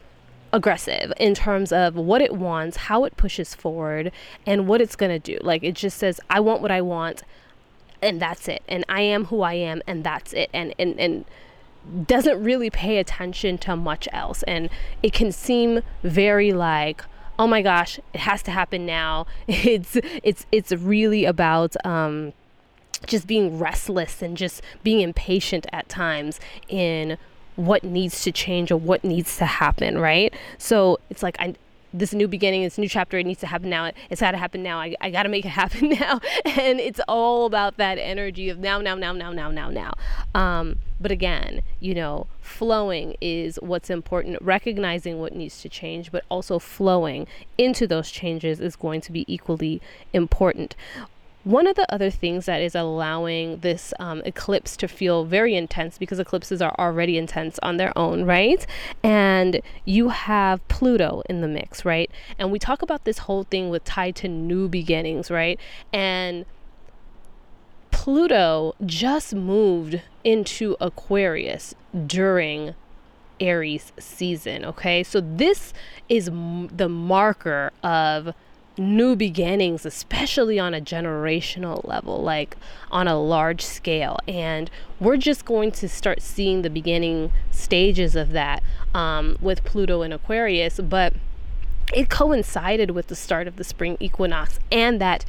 aggressive 0.53 1.13
in 1.17 1.33
terms 1.33 1.71
of 1.71 1.95
what 1.95 2.21
it 2.21 2.35
wants, 2.35 2.77
how 2.77 3.05
it 3.05 3.15
pushes 3.17 3.55
forward, 3.55 4.11
and 4.45 4.67
what 4.67 4.81
it's 4.81 4.95
going 4.95 5.11
to 5.11 5.19
do. 5.19 5.39
Like 5.41 5.63
it 5.63 5.75
just 5.75 5.97
says, 5.97 6.19
I 6.29 6.39
want 6.39 6.61
what 6.61 6.71
I 6.71 6.81
want, 6.81 7.23
and 8.01 8.21
that's 8.21 8.47
it. 8.47 8.61
And 8.67 8.83
I 8.89 9.01
am 9.01 9.25
who 9.25 9.41
I 9.41 9.53
am, 9.53 9.81
and 9.87 10.03
that's 10.03 10.33
it. 10.33 10.49
And, 10.53 10.75
and, 10.77 10.99
and, 10.99 11.25
doesn't 12.05 12.43
really 12.43 12.69
pay 12.69 12.99
attention 12.99 13.57
to 13.57 13.75
much 13.75 14.07
else 14.13 14.43
and 14.43 14.69
it 15.01 15.13
can 15.13 15.31
seem 15.31 15.81
very 16.03 16.53
like 16.53 17.03
oh 17.39 17.47
my 17.47 17.63
gosh 17.63 17.99
it 18.13 18.19
has 18.19 18.43
to 18.43 18.51
happen 18.51 18.85
now 18.85 19.25
it's 19.47 19.97
it's 20.21 20.45
it's 20.51 20.71
really 20.71 21.25
about 21.25 21.75
um 21.83 22.33
just 23.05 23.27
being 23.27 23.59
restless 23.59 24.21
and 24.21 24.37
just 24.37 24.61
being 24.83 25.01
impatient 25.01 25.67
at 25.71 25.89
times 25.89 26.39
in 26.67 27.17
what 27.55 27.83
needs 27.83 28.23
to 28.23 28.31
change 28.31 28.71
or 28.71 28.77
what 28.77 29.03
needs 29.03 29.37
to 29.37 29.45
happen, 29.45 29.97
right? 29.97 30.33
So 30.57 30.99
it's 31.09 31.21
like 31.23 31.35
I 31.39 31.55
this 31.93 32.13
new 32.13 32.27
beginning, 32.27 32.63
this 32.63 32.77
new 32.77 32.87
chapter, 32.87 33.17
it 33.17 33.25
needs 33.25 33.41
to 33.41 33.47
happen 33.47 33.69
now. 33.69 33.91
It's 34.09 34.21
got 34.21 34.31
to 34.31 34.37
happen 34.37 34.63
now. 34.63 34.79
I, 34.79 34.95
I 35.01 35.09
got 35.09 35.23
to 35.23 35.29
make 35.29 35.45
it 35.45 35.49
happen 35.63 35.89
now. 35.89 36.21
and 36.45 36.79
it's 36.79 37.01
all 37.07 37.45
about 37.45 37.77
that 37.77 37.97
energy 37.97 38.49
of 38.49 38.59
now, 38.59 38.79
now, 38.79 38.95
now, 38.95 39.13
now, 39.13 39.31
now, 39.31 39.51
now, 39.51 39.69
now. 39.69 39.93
Um, 40.33 40.79
but 40.99 41.11
again, 41.11 41.63
you 41.79 41.93
know, 41.93 42.27
flowing 42.41 43.15
is 43.19 43.59
what's 43.61 43.89
important. 43.89 44.41
Recognizing 44.41 45.19
what 45.19 45.35
needs 45.35 45.61
to 45.61 45.69
change, 45.69 46.11
but 46.11 46.23
also 46.29 46.59
flowing 46.59 47.27
into 47.57 47.87
those 47.87 48.11
changes 48.11 48.59
is 48.59 48.75
going 48.75 49.01
to 49.01 49.11
be 49.11 49.25
equally 49.27 49.81
important. 50.13 50.75
One 51.43 51.65
of 51.65 51.75
the 51.75 51.91
other 51.91 52.11
things 52.11 52.45
that 52.45 52.61
is 52.61 52.75
allowing 52.75 53.59
this 53.59 53.93
um, 53.99 54.21
eclipse 54.25 54.77
to 54.77 54.87
feel 54.87 55.25
very 55.25 55.55
intense 55.55 55.97
because 55.97 56.19
eclipses 56.19 56.61
are 56.61 56.75
already 56.77 57.17
intense 57.17 57.57
on 57.63 57.77
their 57.77 57.97
own, 57.97 58.25
right? 58.25 58.65
And 59.01 59.61
you 59.83 60.09
have 60.09 60.65
Pluto 60.67 61.23
in 61.27 61.41
the 61.41 61.47
mix, 61.47 61.83
right? 61.83 62.11
And 62.37 62.51
we 62.51 62.59
talk 62.59 62.83
about 62.83 63.05
this 63.05 63.19
whole 63.19 63.43
thing 63.43 63.69
with 63.71 63.83
tied 63.83 64.15
to 64.17 64.27
new 64.27 64.69
beginnings, 64.69 65.31
right? 65.31 65.59
And 65.91 66.45
Pluto 67.89 68.75
just 68.85 69.33
moved 69.33 70.01
into 70.23 70.75
Aquarius 70.79 71.73
during 72.05 72.75
Aries 73.39 73.91
season, 73.99 74.63
okay? 74.63 75.01
So 75.01 75.19
this 75.21 75.73
is 76.07 76.27
m- 76.27 76.67
the 76.67 76.87
marker 76.87 77.71
of 77.83 78.33
new 78.77 79.15
beginnings, 79.15 79.85
especially 79.85 80.57
on 80.57 80.73
a 80.73 80.81
generational 80.81 81.85
level, 81.87 82.21
like 82.21 82.57
on 82.89 83.07
a 83.07 83.19
large 83.19 83.63
scale. 83.63 84.17
And 84.27 84.69
we're 84.99 85.17
just 85.17 85.45
going 85.45 85.71
to 85.73 85.89
start 85.89 86.21
seeing 86.21 86.61
the 86.61 86.69
beginning 86.69 87.31
stages 87.51 88.15
of 88.15 88.31
that 88.31 88.63
um, 88.93 89.37
with 89.41 89.63
Pluto 89.63 90.01
and 90.01 90.13
Aquarius. 90.13 90.79
But 90.79 91.13
it 91.93 92.09
coincided 92.09 92.91
with 92.91 93.07
the 93.07 93.15
start 93.15 93.47
of 93.47 93.57
the 93.57 93.63
spring 93.63 93.97
equinox 93.99 94.59
and 94.71 95.01
that 95.01 95.25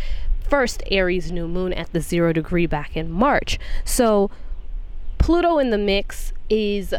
first 0.49 0.83
Aries 0.91 1.33
new 1.33 1.49
moon 1.49 1.73
at 1.73 1.93
the 1.93 2.01
zero 2.01 2.33
degree 2.33 2.67
back 2.67 2.97
in 2.97 3.11
March. 3.11 3.59
So 3.85 4.31
Pluto 5.19 5.59
in 5.59 5.71
the 5.71 5.79
mix 5.79 6.33
is 6.51 6.95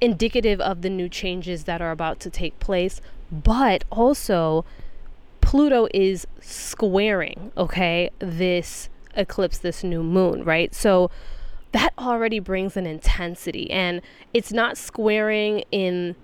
indicative 0.00 0.60
of 0.60 0.82
the 0.82 0.90
new 0.90 1.08
changes 1.08 1.64
that 1.64 1.80
are 1.80 1.90
about 1.90 2.20
to 2.20 2.30
take 2.30 2.58
place, 2.58 3.00
but 3.30 3.84
also 3.90 4.64
Pluto 5.50 5.88
is 5.92 6.28
squaring, 6.40 7.50
okay, 7.56 8.08
this 8.20 8.88
eclipse, 9.16 9.58
this 9.58 9.82
new 9.82 10.00
moon, 10.00 10.44
right? 10.44 10.72
So 10.72 11.10
that 11.72 11.92
already 11.98 12.38
brings 12.38 12.76
an 12.76 12.86
intensity, 12.86 13.68
and 13.68 14.00
it's 14.32 14.52
not 14.52 14.78
squaring 14.78 15.64
in 15.72 16.14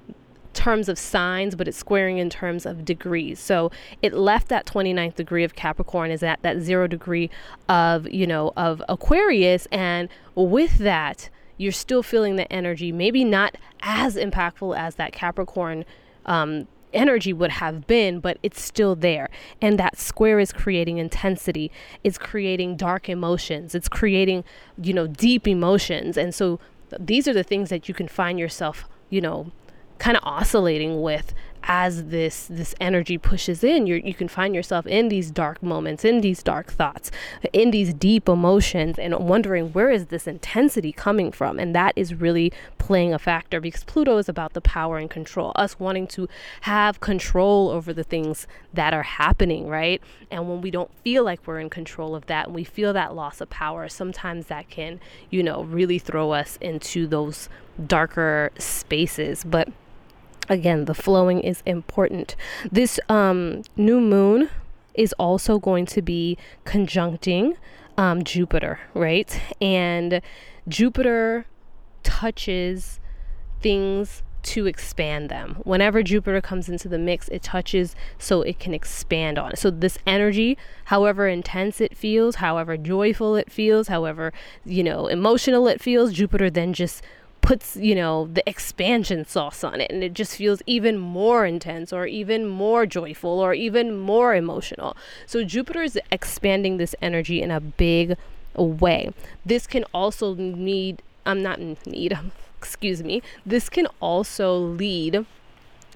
terms 0.53 0.89
of 0.89 0.97
signs, 0.97 1.57
but 1.57 1.67
it's 1.67 1.77
squaring 1.77 2.19
in 2.19 2.31
terms 2.31 2.65
of 2.65 2.85
degrees. 2.85 3.41
So 3.41 3.73
it 4.01 4.15
left 4.15 4.47
that 4.47 4.65
29th 4.65 5.17
degree 5.17 5.43
of 5.43 5.57
Capricorn 5.57 6.13
is 6.13 6.23
at 6.23 6.41
that 6.43 6.61
zero 6.61 6.87
degree 6.87 7.29
of, 7.69 8.09
you 8.09 8.29
know, 8.29 8.53
of 8.57 8.81
Aquarius. 8.89 9.67
And 9.73 10.09
with 10.37 10.79
that, 10.79 11.31
you're 11.57 11.73
still 11.73 12.05
feeling 12.05 12.37
the 12.37 12.51
energy, 12.53 12.93
maybe 12.93 13.25
not 13.25 13.57
as 13.81 14.15
impactful 14.15 14.79
as 14.79 14.95
that 14.95 15.13
Capricorn 15.13 15.85
um, 16.27 16.69
energy 16.93 17.33
would 17.33 17.53
have 17.53 17.87
been, 17.87 18.21
but 18.21 18.39
it's 18.43 18.61
still 18.61 18.95
there. 18.95 19.29
And 19.61 19.79
that 19.79 19.99
square 19.99 20.39
is 20.39 20.53
creating 20.53 20.99
intensity, 20.99 21.71
it's 22.05 22.19
creating 22.19 22.77
dark 22.77 23.09
emotions, 23.09 23.75
it's 23.75 23.89
creating, 23.89 24.45
you 24.81 24.93
know, 24.93 25.07
deep 25.07 25.47
emotions. 25.47 26.17
And 26.17 26.35
so 26.35 26.59
these 26.99 27.27
are 27.27 27.33
the 27.33 27.43
things 27.43 27.69
that 27.71 27.89
you 27.89 27.95
can 27.95 28.09
find 28.09 28.39
yourself, 28.39 28.85
you 29.11 29.21
know, 29.21 29.51
kind 29.99 30.17
of 30.17 30.23
oscillating 30.25 31.01
with 31.01 31.35
as 31.67 32.07
this 32.07 32.47
this 32.49 32.75
energy 32.81 33.19
pushes 33.19 33.63
in 33.63 33.87
you 33.87 33.97
you 33.97 34.15
can 34.15 34.29
find 34.29 34.55
yourself 34.55 34.87
in 34.87 35.09
these 35.09 35.31
dark 35.31 35.63
moments 35.63 36.05
in 36.05 36.21
these 36.21 36.43
dark 36.43 36.73
thoughts 36.73 37.11
in 37.53 37.71
these 37.71 37.93
deep 37.95 38.29
emotions 38.29 38.99
and 38.99 39.15
wondering 39.19 39.73
where 39.73 39.91
is 39.91 40.07
this 40.07 40.27
intensity 40.27 40.93
coming 40.93 41.33
from? 41.33 41.59
And 41.59 41.75
that 41.75 41.93
is 41.97 42.15
really 42.15 42.53
playing 42.79 43.15
a 43.15 43.19
factor 43.19 43.61
because 43.61 43.85
Pluto 43.85 44.19
is 44.19 44.29
about 44.29 44.53
the 44.53 44.61
power 44.61 44.99
and 44.99 45.11
control 45.11 45.53
us 45.57 45.79
wanting 45.79 46.07
to 46.09 46.29
have 46.63 47.01
control 47.01 47.71
over 47.71 47.93
the 47.93 48.05
things 48.05 48.47
that 48.73 48.95
are 48.95 49.03
happening 49.03 49.69
right? 49.69 50.03
And 50.31 50.49
when 50.49 50.61
we 50.61 50.71
don't 50.71 50.91
feel 51.03 51.25
like 51.25 51.47
we're 51.47 51.61
in 51.61 51.71
control 51.71 52.15
of 52.15 52.27
that 52.27 52.47
and 52.47 52.55
we 52.55 52.65
feel 52.65 52.93
that 52.93 53.15
loss 53.15 53.41
of 53.41 53.51
power 53.51 53.89
sometimes 53.89 54.47
that 54.47 54.69
can 54.69 55.01
you 55.31 55.43
know 55.43 55.65
really 55.65 55.99
throw 55.99 56.33
us 56.33 56.59
into 56.61 57.07
those 57.07 57.49
darker 57.87 58.51
spaces. 58.59 59.45
But 59.45 59.69
again, 60.49 60.85
the 60.85 60.95
flowing 60.95 61.41
is 61.41 61.63
important. 61.67 62.37
This 62.71 62.99
um, 63.09 63.63
new 63.77 64.01
moon 64.01 64.49
is 64.95 65.13
also 65.15 65.59
going 65.59 65.87
to 65.87 66.03
be 66.03 66.39
conjuncting 66.65 67.57
um, 67.99 68.25
Jupiter, 68.25 68.81
right? 68.95 69.41
And 69.61 70.21
Jupiter 70.69 71.47
touches 72.03 73.01
things 73.61 74.23
to 74.47 74.67
expand 74.67 75.29
them. 75.29 75.57
Whenever 75.65 76.05
Jupiter 76.05 76.41
comes 76.41 76.69
into 76.69 76.89
the 76.89 76.99
mix, 76.99 77.29
it 77.29 77.43
touches 77.43 77.97
so 78.17 78.43
it 78.43 78.61
can 78.61 78.73
expand 78.73 79.39
on 79.39 79.53
it. 79.53 79.59
So 79.59 79.71
this 79.71 79.99
energy, 80.07 80.57
however 80.85 81.27
intense 81.27 81.81
it 81.81 81.97
feels, 81.97 82.37
however 82.37 82.77
joyful 82.77 83.35
it 83.35 83.51
feels, 83.51 83.89
however, 83.89 84.33
you 84.65 84.85
know, 84.85 85.09
emotional 85.09 85.67
it 85.67 85.81
feels, 85.81 86.13
Jupiter 86.13 86.49
then 86.49 86.73
just 86.73 87.03
puts, 87.47 87.77
you 87.77 87.95
know, 87.95 88.29
the 88.33 88.47
expansion 88.49 89.25
sauce 89.25 89.63
on 89.63 89.81
it 89.81 89.89
and 89.89 90.03
it 90.03 90.15
just 90.15 90.35
feels 90.35 90.61
even 90.67 90.99
more 90.99 91.47
intense 91.47 91.93
or 91.93 92.05
even 92.05 92.45
more 92.45 92.85
joyful 92.87 93.39
or 93.39 93.55
even 93.55 93.97
more 93.97 94.35
emotional. 94.35 94.97
So 95.27 95.45
Jupiter 95.45 95.81
is 95.83 95.97
expanding 96.11 96.77
this 96.77 96.97
energy 97.01 97.41
in 97.41 97.53
a 97.53 97.61
big 97.61 98.17
way. 98.57 99.15
This 99.45 99.69
can 99.69 99.85
also 99.95 100.35
need 100.35 101.03
I'm 101.25 101.41
not 101.41 101.61
need 101.87 102.19
excuse 102.59 103.05
me. 103.05 103.23
This 103.47 103.69
can 103.69 103.87
also 104.01 104.57
lead 104.57 105.25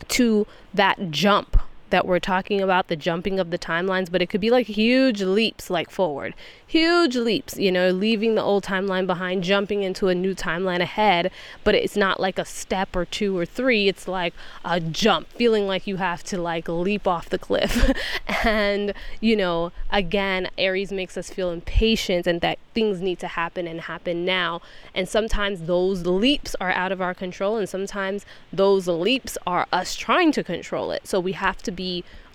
to 0.07 0.47
that 0.73 1.11
jump 1.11 1.61
that 1.91 2.07
we're 2.07 2.19
talking 2.19 2.61
about 2.61 2.89
the 2.89 2.97
jumping 2.97 3.39
of 3.39 3.51
the 3.51 3.59
timelines, 3.59 4.11
but 4.11 4.23
it 4.23 4.29
could 4.29 4.41
be 4.41 4.51
like 4.51 4.67
huge 4.67 5.23
leaps 5.23 5.71
like 5.71 5.91
forward. 5.91 6.35
Huge 6.67 7.17
leaps, 7.17 7.57
you 7.57 7.73
know, 7.73 7.91
leaving 7.91 8.37
the 8.37 8.43
old 8.43 8.65
timeline 8.65 9.07
behind, 9.07 9.43
jumping 9.43 9.83
into 9.83 10.09
a 10.09 10.15
new 10.15 10.35
timeline 10.35 10.81
ahead, 10.81 11.31
but 11.65 11.75
it's 11.75 11.97
not 11.97 12.21
like 12.21 12.39
a 12.39 12.45
step 12.45 12.95
or 12.95 13.05
two 13.05 13.37
or 13.37 13.45
three, 13.45 13.89
it's 13.89 14.07
like 14.07 14.33
a 14.65 14.79
jump, 14.79 15.29
feeling 15.33 15.67
like 15.67 15.87
you 15.87 15.97
have 15.97 16.23
to 16.25 16.41
like 16.41 16.69
leap 16.69 17.09
off 17.09 17.29
the 17.29 17.39
cliff. 17.39 17.91
and, 18.45 18.95
you 19.21 19.35
know, 19.35 19.73
again, 19.91 20.49
Aries 20.57 20.93
makes 20.93 21.17
us 21.17 21.29
feel 21.29 21.51
impatient 21.51 22.27
and 22.27 22.41
that 22.41 22.59
things 22.73 23.01
need 23.01 23.19
to 23.19 23.29
happen 23.29 23.67
and 23.67 23.83
happen 23.83 24.25
now. 24.25 24.63
And 24.95 25.09
sometimes 25.09 25.63
those 25.63 26.07
leaps 26.07 26.55
are 26.61 26.71
out 26.71 26.93
of 26.93 27.01
our 27.01 27.15
control 27.15 27.57
and 27.57 27.69
sometimes 27.69 28.25
those 28.53 28.87
leaps 28.87 29.37
are 29.47 29.67
us 29.73 29.97
trying 29.97 30.31
to 30.33 30.45
control 30.45 30.93
it. 30.93 31.07
So 31.07 31.19
we 31.19 31.33
have 31.33 31.63
to 31.63 31.73
be 31.73 31.80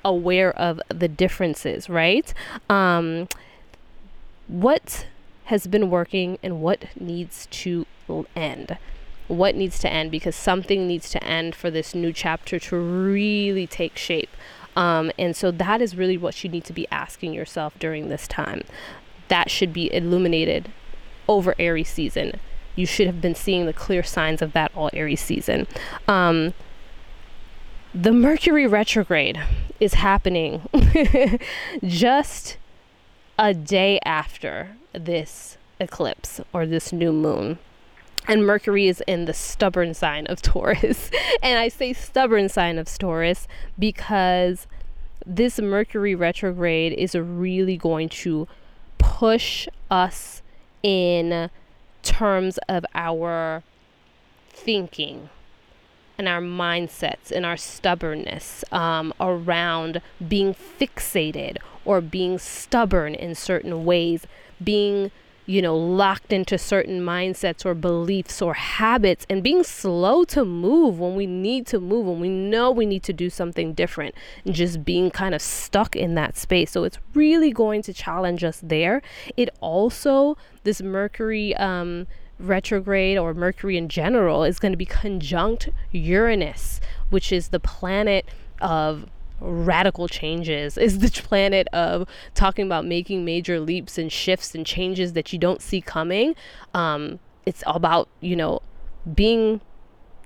aware 0.04 0.52
of 0.58 0.82
the 0.90 1.08
differences, 1.08 1.90
right? 1.90 2.34
Um, 2.70 3.28
what 4.48 5.08
has 5.46 5.68
been 5.68 5.90
working 5.90 6.38
and 6.44 6.62
what 6.62 6.86
needs 7.00 7.48
to 7.52 7.86
end? 8.36 8.78
What 9.28 9.56
needs 9.56 9.80
to 9.80 9.92
end? 9.92 10.12
Because 10.12 10.36
something 10.36 10.88
needs 10.88 11.10
to 11.12 11.24
end 11.24 11.56
for 11.56 11.72
this 11.72 11.96
new 11.96 12.14
chapter 12.14 12.60
to 12.60 12.78
really 12.78 13.66
take 13.66 13.98
shape. 13.98 14.30
Um, 14.76 15.12
and 15.18 15.36
so 15.36 15.52
that 15.52 15.82
is 15.82 15.96
really 15.96 16.18
what 16.18 16.44
you 16.44 16.50
need 16.50 16.66
to 16.66 16.74
be 16.74 16.88
asking 16.92 17.34
yourself 17.34 17.74
during 17.80 18.10
this 18.10 18.28
time. 18.28 18.64
That 19.30 19.50
should 19.50 19.74
be 19.74 19.92
illuminated 19.94 20.72
over 21.28 21.56
Aries 21.58 21.90
season. 21.90 22.40
You 22.76 22.86
should 22.86 23.08
have 23.08 23.22
been 23.22 23.36
seeing 23.36 23.66
the 23.66 23.74
clear 23.74 24.04
signs 24.04 24.42
of 24.42 24.54
that 24.54 24.72
all 24.76 24.90
Aries 24.94 25.22
season. 25.22 25.66
Um, 26.08 26.54
the 27.96 28.12
Mercury 28.12 28.68
retrograde 28.68 29.42
is 29.80 29.94
happening 29.94 30.68
just 31.86 32.58
a 33.40 33.54
day 33.54 34.02
after 34.04 34.76
this 34.92 35.58
eclipse 35.80 36.42
or 36.52 36.66
this 36.66 36.92
new 36.92 37.14
moon. 37.14 37.58
And 38.28 38.46
Mercury 38.46 38.90
is 38.90 39.02
in 39.08 39.26
the 39.26 39.34
stubborn 39.34 39.94
sign 39.94 40.28
of 40.28 40.42
Taurus. 40.42 41.10
and 41.42 41.58
I 41.58 41.70
say 41.70 41.94
stubborn 41.94 42.50
sign 42.50 42.78
of 42.78 42.90
Taurus 42.98 43.48
because 43.80 44.68
this 45.26 45.58
Mercury 45.58 46.16
retrograde 46.16 46.92
is 46.92 47.16
really 47.16 47.78
going 47.78 48.10
to 48.10 48.46
push 48.98 49.70
us 49.90 50.42
in 50.84 51.50
terms 52.04 52.60
of 52.68 52.86
our 52.94 53.64
thinking 54.50 55.30
and 56.18 56.28
our 56.28 56.42
mindsets 56.42 57.32
and 57.32 57.46
our 57.46 57.58
stubbornness 57.58 58.64
um, 58.72 59.14
around 59.20 60.02
being 60.28 60.54
fixated 60.54 61.58
or 61.84 62.02
being 62.02 62.38
stubborn 62.38 63.14
in 63.14 63.36
certain 63.36 63.86
ways, 63.86 64.26
being 64.64 65.12
you 65.48 65.62
know, 65.62 65.78
locked 65.78 66.34
into 66.34 66.58
certain 66.58 67.02
mindsets 67.02 67.66
or 67.66 67.74
beliefs 67.74 68.42
or 68.42 68.56
habits 68.56 69.26
and 69.30 69.44
being 69.44 69.64
slow 69.64 70.24
to 70.24 70.44
move 70.44 71.00
when 71.00 71.16
we 71.16 71.28
need 71.28 71.68
to 71.68 71.80
move, 71.80 72.08
when 72.08 72.20
we 72.20 72.30
know 72.30 72.72
we 72.72 72.86
need 72.86 73.04
to 73.04 73.14
do 73.14 73.30
something 73.30 73.74
different, 73.74 74.16
and 74.44 74.56
just 74.56 74.84
being 74.84 75.12
kind 75.12 75.36
of 75.36 75.42
stuck 75.42 75.96
in 75.96 76.16
that 76.16 76.36
space. 76.36 76.72
So 76.72 76.84
it's 76.84 76.98
really 77.14 77.52
going 77.52 77.84
to 77.84 77.94
challenge 77.94 78.44
us 78.44 78.60
there. 78.64 79.02
It 79.38 79.50
also, 79.62 80.36
this 80.64 80.82
Mercury, 80.82 81.56
um, 81.58 82.08
retrograde 82.40 83.18
or 83.18 83.34
Mercury 83.34 83.78
in 83.78 83.90
general 83.90 84.44
is 84.44 84.60
going 84.60 84.72
to 84.74 84.78
be 84.78 84.86
conjunct 84.86 85.70
Uranus, 85.92 86.82
which 87.10 87.32
is 87.32 87.50
the 87.50 87.60
planet 87.60 88.26
of 88.62 89.08
radical 89.42 90.08
changes 90.08 90.78
is 90.78 91.00
the 91.00 91.10
planet 91.22 91.68
of 91.74 92.08
talking 92.34 92.66
about 92.66 92.86
making 92.86 93.26
major 93.26 93.60
leaps 93.60 93.98
and 93.98 94.12
shifts 94.12 94.56
and 94.56 94.66
changes 94.66 95.14
that 95.14 95.34
you 95.34 95.40
don't 95.40 95.62
see 95.62 95.82
coming. 95.82 96.36
Um, 96.74 97.20
it's 97.46 97.64
about 97.68 98.10
you 98.22 98.36
know 98.36 98.62
being 99.14 99.62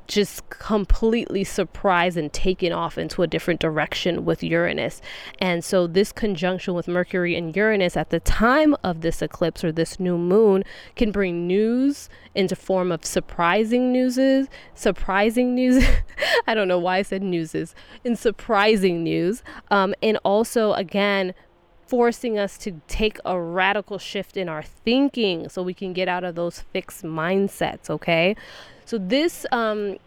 just 0.10 0.50
completely 0.50 1.44
surprised 1.44 2.18
and 2.18 2.34
taken 2.34 2.74
off 2.74 2.98
into 2.98 3.22
a 3.22 3.28
different 3.28 3.60
direction 3.60 4.26
with 4.26 4.44
Uranus. 4.44 5.02
And 5.40 5.64
so 5.64 5.86
this 5.86 6.12
conjunction 6.12 6.74
with 6.74 6.88
Mercury 6.88 7.36
and 7.36 7.56
Uranus 7.56 7.96
at 7.96 8.10
the 8.10 8.20
time 8.20 8.76
of 8.84 9.02
this 9.02 9.22
eclipse 9.22 9.64
or 9.64 9.72
this 9.72 10.00
new 10.00 10.18
moon 10.18 10.64
can 10.96 11.12
bring 11.12 11.46
news 11.46 12.10
into 12.34 12.56
form 12.56 12.92
of 12.92 13.06
surprising 13.06 13.94
newses, 13.94 14.48
surprising 14.74 15.54
news. 15.54 15.86
I 16.48 16.56
don't 16.56 16.68
know 16.68 16.80
why 16.80 16.98
I 16.98 17.02
said 17.04 17.22
newses, 17.22 17.76
in 18.04 18.16
surprising 18.16 19.04
news. 19.04 19.44
Um, 19.70 19.94
and 20.02 20.18
also 20.26 20.74
again 20.74 21.36
forcing 21.86 22.38
us 22.38 22.58
to 22.60 22.82
take 22.88 23.18
a 23.26 23.40
radical 23.40 23.98
shift 23.98 24.38
in 24.38 24.50
our 24.50 24.62
thinking 24.64 25.50
so 25.50 25.62
we 25.62 25.74
can 25.74 25.94
get 25.94 26.08
out 26.08 26.24
of 26.24 26.36
those 26.36 26.60
fixed 26.60 27.04
mindsets, 27.04 27.90
okay? 27.90 28.36
So, 28.90 28.98
this 28.98 29.46
um, 29.52 29.98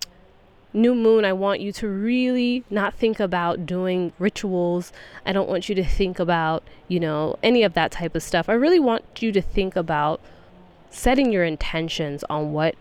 new 0.72 0.96
moon, 0.96 1.24
I 1.24 1.32
want 1.32 1.60
you 1.60 1.70
to 1.74 1.86
really 1.86 2.64
not 2.68 2.94
think 2.94 3.20
about 3.20 3.64
doing 3.64 4.12
rituals. 4.18 4.92
I 5.24 5.32
don't 5.32 5.48
want 5.48 5.68
you 5.68 5.76
to 5.76 5.84
think 5.84 6.18
about, 6.18 6.64
you 6.88 6.98
know, 6.98 7.38
any 7.44 7.62
of 7.62 7.74
that 7.74 7.92
type 7.92 8.16
of 8.16 8.24
stuff. 8.24 8.48
I 8.48 8.54
really 8.54 8.80
want 8.80 9.22
you 9.22 9.30
to 9.30 9.40
think 9.40 9.76
about 9.76 10.20
setting 10.90 11.30
your 11.30 11.44
intentions 11.44 12.24
on 12.28 12.52
what 12.52 12.74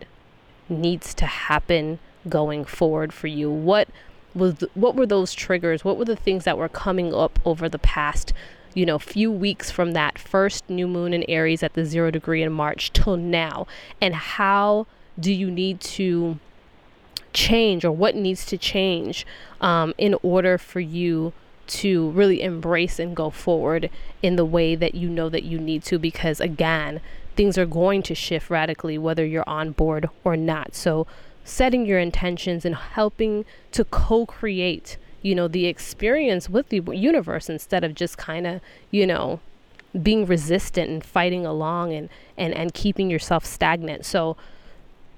needs 0.68 1.14
to 1.14 1.26
happen 1.26 2.00
going 2.28 2.64
forward 2.64 3.12
for 3.12 3.28
you. 3.28 3.48
What 3.48 3.86
was 4.34 4.64
what 4.74 4.96
were 4.96 5.06
those 5.06 5.32
triggers? 5.32 5.84
What 5.84 5.98
were 5.98 6.04
the 6.04 6.16
things 6.16 6.42
that 6.42 6.58
were 6.58 6.68
coming 6.68 7.14
up 7.14 7.38
over 7.44 7.68
the 7.68 7.78
past 7.78 8.32
you 8.74 8.84
know, 8.84 8.98
few 8.98 9.30
weeks 9.30 9.70
from 9.70 9.92
that 9.92 10.18
first 10.18 10.68
new 10.68 10.88
moon 10.88 11.14
in 11.14 11.22
Aries 11.28 11.62
at 11.62 11.74
the 11.74 11.84
zero 11.84 12.10
degree 12.10 12.42
in 12.42 12.52
March 12.52 12.92
till 12.92 13.16
now? 13.16 13.68
And 14.00 14.16
how 14.16 14.88
do 15.18 15.32
you 15.32 15.50
need 15.50 15.80
to 15.80 16.38
change 17.32 17.84
or 17.84 17.92
what 17.92 18.14
needs 18.14 18.44
to 18.46 18.58
change 18.58 19.26
um, 19.60 19.94
in 19.96 20.14
order 20.22 20.58
for 20.58 20.80
you 20.80 21.32
to 21.66 22.10
really 22.10 22.42
embrace 22.42 22.98
and 22.98 23.16
go 23.16 23.30
forward 23.30 23.88
in 24.22 24.36
the 24.36 24.44
way 24.44 24.74
that 24.74 24.94
you 24.94 25.08
know 25.08 25.28
that 25.28 25.44
you 25.44 25.58
need 25.58 25.82
to? 25.84 25.98
Because 25.98 26.40
again, 26.40 27.00
things 27.36 27.56
are 27.56 27.66
going 27.66 28.02
to 28.02 28.14
shift 28.14 28.50
radically 28.50 28.98
whether 28.98 29.24
you're 29.24 29.48
on 29.48 29.72
board 29.72 30.08
or 30.24 30.36
not. 30.36 30.74
So, 30.74 31.06
setting 31.44 31.86
your 31.86 31.98
intentions 31.98 32.64
and 32.64 32.76
helping 32.76 33.44
to 33.72 33.84
co 33.84 34.26
create 34.26 34.96
you 35.22 35.36
know, 35.36 35.48
the 35.48 35.66
experience 35.66 36.48
with 36.48 36.68
the 36.68 36.82
universe 36.92 37.48
instead 37.48 37.84
of 37.84 37.94
just 37.94 38.18
kind 38.18 38.46
of, 38.46 38.60
you 38.90 39.06
know, 39.06 39.40
being 40.02 40.26
resistant 40.26 40.90
and 40.90 41.04
fighting 41.04 41.46
along 41.46 41.92
and, 41.92 42.08
and, 42.36 42.52
and 42.52 42.74
keeping 42.74 43.08
yourself 43.08 43.44
stagnant. 43.44 44.04
So 44.04 44.36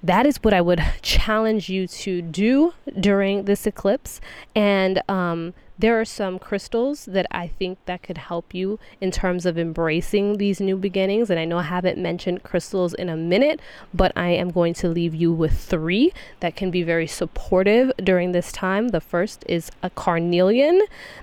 that 0.05 0.25
is 0.25 0.37
what 0.37 0.53
I 0.53 0.61
would 0.61 0.83
challenge 1.01 1.69
you 1.69 1.87
to 1.87 2.21
do 2.21 2.73
during 2.99 3.45
this 3.45 3.65
eclipse. 3.65 4.21
And 4.55 5.01
um, 5.09 5.53
there 5.77 5.99
are 5.99 6.05
some 6.05 6.39
crystals 6.39 7.05
that 7.05 7.25
I 7.31 7.47
think 7.47 7.79
that 7.85 8.01
could 8.01 8.17
help 8.17 8.53
you 8.53 8.79
in 9.01 9.11
terms 9.11 9.45
of 9.45 9.57
embracing 9.57 10.37
these 10.37 10.61
new 10.61 10.77
beginnings. 10.77 11.29
And 11.29 11.39
I 11.39 11.45
know 11.45 11.57
I 11.57 11.63
haven't 11.63 11.97
mentioned 11.97 12.43
crystals 12.43 12.93
in 12.93 13.09
a 13.09 13.17
minute, 13.17 13.59
but 13.93 14.13
I 14.15 14.29
am 14.29 14.51
going 14.51 14.73
to 14.75 14.87
leave 14.87 15.13
you 15.13 15.33
with 15.33 15.57
three 15.57 16.13
that 16.39 16.55
can 16.55 16.71
be 16.71 16.83
very 16.83 17.07
supportive 17.07 17.91
during 18.01 18.31
this 18.31 18.51
time. 18.51 18.89
The 18.89 19.01
first 19.01 19.43
is 19.47 19.69
a 19.83 19.89
carnelian, 19.89 20.81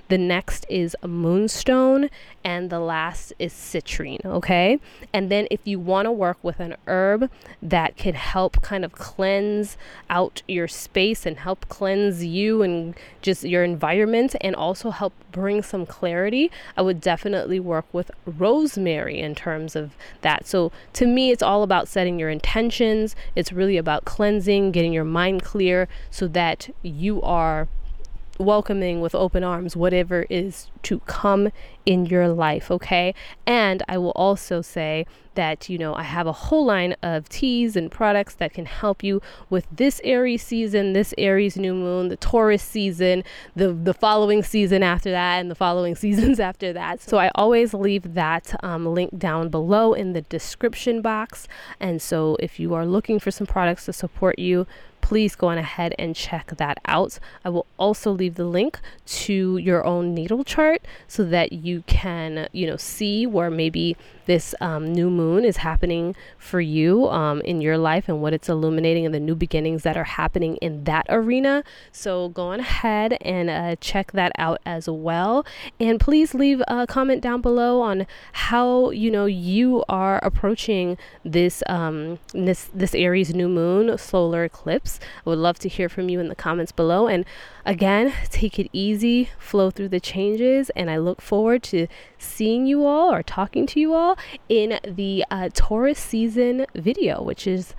the 0.09 0.19
next 0.19 0.67
is 0.69 0.95
a 1.03 1.09
moonstone, 1.09 2.11
and 2.45 2.69
the 2.69 2.81
last 2.81 3.33
is 3.39 3.53
citrine. 3.53 4.25
Okay. 4.25 4.79
And 5.13 5.31
then 5.31 5.47
if 5.51 5.61
you 5.65 5.79
want 5.79 6.07
to 6.07 6.13
work 6.13 6.39
with 6.43 6.61
an 6.61 6.77
herb 6.87 7.31
that 7.63 7.97
can 7.97 8.15
help 8.15 8.61
kind 8.61 8.85
of 8.85 8.93
cleanse 8.93 9.77
out 10.11 10.43
your 10.47 10.69
space 10.69 11.25
and 11.25 11.39
help 11.39 11.69
cleanse 11.69 12.25
you 12.25 12.63
and 12.63 12.95
just 13.23 13.45
your 13.45 13.65
environment 13.65 14.35
and 14.43 14.55
also 14.57 14.91
help 14.91 15.13
bring 15.31 15.63
some 15.63 15.87
clarity, 15.87 16.51
I 16.77 16.83
would 16.83 17.01
definitely 17.01 17.61
work 17.61 17.87
with 17.93 18.11
rosemary 18.27 19.21
in 19.21 19.35
terms 19.35 19.77
of 19.77 19.93
that. 20.21 20.47
So 20.47 20.73
to 20.95 21.07
me, 21.07 21.31
it's 21.31 21.43
all 21.43 21.63
about 21.63 21.89
setting 21.89 22.19
your 22.19 22.29
intentions. 22.29 23.15
It's 23.35 23.53
really 23.53 23.77
about 23.77 24.05
cleansing, 24.05 24.73
getting 24.73 24.93
your 24.93 25.05
mind 25.05 25.43
clear 25.43 25.89
so 26.11 26.27
that 26.29 26.69
you 26.83 27.23
are 27.23 27.69
welcoming 28.39 29.01
with 29.01 29.15
open 29.15 29.45
arms 29.45 29.77
whatever 29.77 30.27
is 30.31 30.71
to 30.83 31.01
come 31.01 31.51
in 31.85 32.07
your 32.07 32.29
life, 32.29 32.71
okay? 32.71 33.15
And 33.47 33.83
I 33.89 33.99
will 33.99 34.13
also 34.13 34.63
say 34.63 35.07
that, 35.35 35.69
you 35.69 35.79
know, 35.79 35.95
I 35.95 36.03
have 36.03 36.27
a 36.27 36.33
whole 36.33 36.65
line 36.65 36.95
of 37.03 37.29
teas 37.29 37.77
and 37.77 37.91
products 37.91 38.35
that 38.35 38.53
can 38.53 38.67
help 38.67 39.03
you 39.03 39.21
with 39.49 39.67
this 39.73 40.01
Aries 40.05 40.43
season, 40.43 40.93
this 40.93 41.15
Aries 41.17 41.57
new 41.57 41.75
moon, 41.75 42.09
the 42.09 42.17
Taurus 42.17 42.63
season, 42.63 43.25
the, 43.57 43.73
the 43.73 43.95
following 43.95 44.43
season 44.43 44.83
after 44.83 45.11
that, 45.11 45.41
and 45.41 45.51
the 45.51 45.55
following 45.55 45.95
seasons 46.03 46.39
after 46.39 46.73
that. 46.73 47.01
So 47.01 47.19
I 47.19 47.31
always 47.35 47.75
leave 47.75 48.15
that 48.15 48.55
um, 48.63 48.87
link 48.87 49.19
down 49.19 49.49
below 49.49 49.95
in 49.95 50.13
the 50.13 50.23
description 50.23 51.01
box. 51.03 51.49
And 51.81 52.01
so 52.01 52.37
if 52.41 52.61
you 52.61 52.75
are 52.75 52.87
looking 52.87 53.19
for 53.19 53.31
some 53.31 53.47
products 53.47 53.87
to 53.87 53.93
support 53.93 54.39
you, 54.39 54.67
please 55.03 55.37
go 55.37 55.49
on 55.49 55.59
ahead 55.59 55.95
and 55.99 56.17
check 56.17 56.55
that 56.57 56.79
out. 56.87 57.19
I 57.45 57.51
will 57.51 57.67
also 57.77 58.11
leave 58.11 58.37
the 58.37 58.47
link 58.47 58.81
to 59.05 59.59
your 59.59 59.85
own 59.85 60.15
natal 60.15 60.43
chart 60.45 60.81
so 61.07 61.25
that 61.25 61.53
you 61.53 61.85
can, 61.87 62.49
you 62.53 62.67
know, 62.67 62.79
see 62.79 63.27
where 63.27 63.51
maybe 63.51 63.99
this 64.27 64.55
um, 64.61 64.93
new 64.93 65.11
moon 65.11 65.45
is 65.45 65.59
happening 65.59 66.15
for 66.39 66.61
you 66.61 67.09
um, 67.09 67.41
in 67.43 67.61
your 67.61 67.79
life 67.79 68.09
and 68.09 68.23
what 68.23 68.33
it's 68.33 68.49
illuminating 68.49 69.05
and 69.05 69.15
the 69.15 69.21
new 69.21 69.35
beginnings 69.35 69.83
that 69.83 69.97
are 69.97 70.05
happening 70.05 70.57
in 70.57 70.85
that 70.85 71.07
arena. 71.09 71.65
So 71.91 72.29
go 72.29 72.49
on 72.49 72.61
ahead 72.61 73.17
and 73.21 73.51
uh, 73.51 73.77
check 73.81 74.13
that 74.13 74.33
out 74.39 74.61
as 74.65 74.89
well. 74.89 75.45
And 75.81 75.99
please 76.01 76.35
leave 76.35 76.63
a 76.69 76.87
comment 76.87 77.23
down 77.23 77.41
below 77.41 77.81
on 77.81 78.07
how 78.33 78.91
you 78.91 79.11
know 79.11 79.27
you 79.27 79.85
are 79.89 80.19
approaching 80.23 80.99
this 81.25 81.63
um, 81.69 82.19
this 82.33 82.71
this 82.75 82.95
Aries 82.95 83.35
new 83.35 83.49
moon 83.49 83.97
solar 83.99 84.45
eclipse. 84.45 85.01
I 85.25 85.31
would 85.31 85.39
love 85.39 85.59
to 85.61 85.69
hear 85.69 85.89
from 85.89 86.09
you 86.09 86.21
in 86.21 86.29
the 86.29 86.35
comments 86.35 86.73
below. 86.73 87.09
And 87.09 87.25
again, 87.65 88.13
take 88.31 88.59
it 88.59 88.69
easy, 88.73 89.31
flow 89.39 89.71
through 89.71 89.89
the 89.89 90.01
changes, 90.01 90.71
and 90.71 90.91
I 90.91 90.99
look 90.99 91.21
forward 91.21 91.63
to 91.65 91.87
seeing 92.19 92.67
you 92.67 92.85
all 92.85 93.13
or 93.13 93.23
talking 93.23 93.67
to 93.67 93.81
you 93.81 93.95
in 94.49 94.79
the 94.85 95.25
uh, 95.31 95.49
Taurus 95.55 95.99
season 95.99 96.67
video, 96.75 97.23
which 97.23 97.47
is 97.47 97.75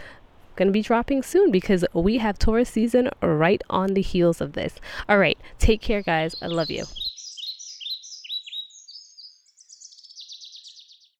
going 0.55 0.67
to 0.67 0.71
be 0.71 0.81
dropping 0.81 1.23
soon 1.23 1.51
because 1.51 1.83
we 1.93 2.17
have 2.17 2.37
Taurus 2.37 2.69
season 2.69 3.09
right 3.21 3.63
on 3.69 3.93
the 3.93 4.01
heels 4.01 4.41
of 4.41 4.53
this. 4.53 4.75
All 5.09 5.17
right, 5.17 5.37
take 5.59 5.81
care, 5.81 6.01
guys. 6.01 6.35
I 6.41 6.47
love 6.47 6.69
you. 6.69 6.85